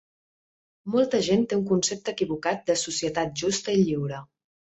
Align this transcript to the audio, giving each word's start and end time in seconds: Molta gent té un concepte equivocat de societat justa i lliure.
Molta 0.95 1.19
gent 1.27 1.43
té 1.51 1.59
un 1.59 1.65
concepte 1.73 2.15
equivocat 2.17 2.65
de 2.71 2.77
societat 2.85 3.37
justa 3.45 3.77
i 3.79 3.85
lliure. 3.91 4.25